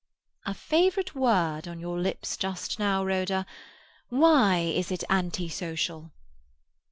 [0.47, 3.45] "A favourite word on your lips just now, Rhoda.
[4.09, 6.09] Why is it anti social?"